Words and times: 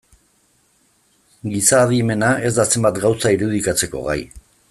Giza 1.51 1.81
adimena 1.83 2.31
ez 2.49 2.53
da 2.59 2.67
zenbait 2.73 2.99
gauza 3.05 3.35
irudikatzeko 3.37 4.05
gai. 4.09 4.21